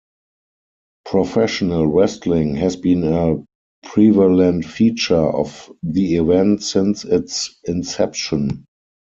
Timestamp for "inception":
7.65-8.65